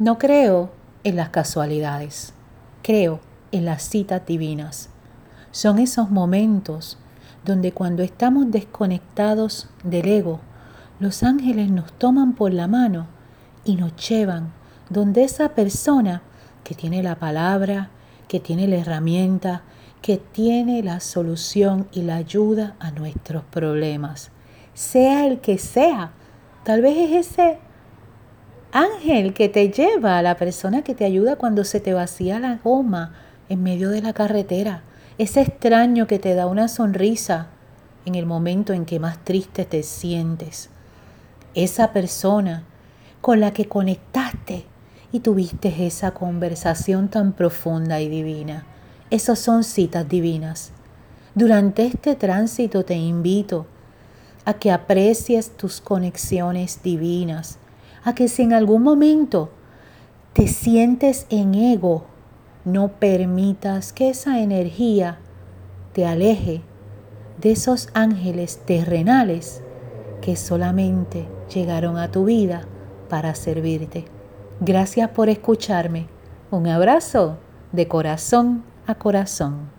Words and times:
No 0.00 0.18
creo 0.18 0.72
en 1.04 1.14
las 1.14 1.28
casualidades, 1.28 2.34
creo 2.82 3.20
en 3.52 3.64
las 3.64 3.84
citas 3.84 4.22
divinas. 4.26 4.88
Son 5.52 5.78
esos 5.78 6.10
momentos 6.10 6.98
donde 7.44 7.70
cuando 7.70 8.02
estamos 8.02 8.50
desconectados 8.50 9.68
del 9.84 10.08
ego, 10.08 10.40
los 10.98 11.22
ángeles 11.22 11.70
nos 11.70 11.92
toman 11.92 12.32
por 12.32 12.52
la 12.52 12.66
mano 12.66 13.06
y 13.64 13.76
nos 13.76 13.94
llevan 14.08 14.52
donde 14.90 15.22
esa 15.22 15.50
persona 15.50 16.22
que 16.64 16.74
tiene 16.74 17.00
la 17.00 17.14
palabra, 17.14 17.90
que 18.26 18.40
tiene 18.40 18.66
la 18.66 18.78
herramienta, 18.78 19.62
que 20.02 20.16
tiene 20.16 20.82
la 20.82 20.98
solución 20.98 21.86
y 21.92 22.02
la 22.02 22.16
ayuda 22.16 22.74
a 22.80 22.90
nuestros 22.90 23.44
problemas, 23.44 24.32
sea 24.72 25.24
el 25.24 25.38
que 25.38 25.56
sea. 25.56 26.10
Tal 26.64 26.82
vez 26.82 26.96
es 26.96 27.28
ese 27.28 27.58
ángel 28.74 29.34
que 29.34 29.48
te 29.48 29.70
lleva 29.70 30.20
la 30.20 30.36
persona 30.36 30.82
que 30.82 30.96
te 30.96 31.04
ayuda 31.04 31.36
cuando 31.36 31.62
se 31.62 31.78
te 31.78 31.94
vacía 31.94 32.40
la 32.40 32.56
goma 32.56 33.14
en 33.48 33.62
medio 33.62 33.88
de 33.88 34.02
la 34.02 34.12
carretera. 34.12 34.82
Ese 35.16 35.42
extraño 35.42 36.08
que 36.08 36.18
te 36.18 36.34
da 36.34 36.48
una 36.48 36.66
sonrisa 36.66 37.46
en 38.04 38.16
el 38.16 38.26
momento 38.26 38.72
en 38.72 38.84
que 38.84 38.98
más 38.98 39.24
triste 39.24 39.64
te 39.64 39.84
sientes. 39.84 40.70
Esa 41.54 41.92
persona 41.92 42.64
con 43.20 43.38
la 43.38 43.52
que 43.52 43.66
conectaste 43.66 44.64
y 45.12 45.20
tuviste 45.20 45.86
esa 45.86 46.10
conversación 46.10 47.08
tan 47.08 47.32
profunda 47.32 48.00
y 48.00 48.08
divina. 48.08 48.66
Esas 49.08 49.38
son 49.38 49.62
citas 49.62 50.08
divinas. 50.08 50.72
Durante 51.36 51.86
este 51.86 52.16
tránsito 52.16 52.84
te 52.84 52.96
invito 52.96 53.66
a 54.44 54.54
que 54.54 54.72
aprecies 54.72 55.56
tus 55.56 55.80
conexiones 55.80 56.82
divinas, 56.82 57.58
a 58.04 58.14
que 58.14 58.28
si 58.28 58.42
en 58.42 58.52
algún 58.52 58.82
momento 58.82 59.50
te 60.32 60.46
sientes 60.48 61.26
en 61.30 61.54
ego, 61.54 62.04
no 62.64 62.88
permitas 62.88 63.92
que 63.92 64.10
esa 64.10 64.40
energía 64.40 65.18
te 65.92 66.06
aleje 66.06 66.62
de 67.40 67.52
esos 67.52 67.88
ángeles 67.94 68.60
terrenales 68.64 69.62
que 70.20 70.36
solamente 70.36 71.26
llegaron 71.52 71.98
a 71.98 72.10
tu 72.10 72.24
vida 72.24 72.62
para 73.08 73.34
servirte. 73.34 74.04
Gracias 74.60 75.10
por 75.10 75.28
escucharme. 75.28 76.06
Un 76.50 76.66
abrazo 76.68 77.38
de 77.72 77.88
corazón 77.88 78.64
a 78.86 78.94
corazón. 78.94 79.73